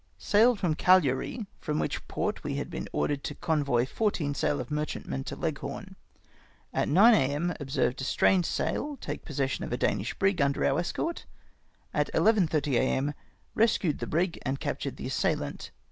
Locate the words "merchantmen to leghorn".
4.71-5.95